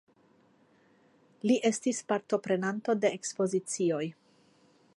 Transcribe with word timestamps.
Li 1.51 1.57
estis 1.69 1.99
partoprenanto 2.13 2.95
de 3.05 3.15
ekspozicioj. 3.19 4.05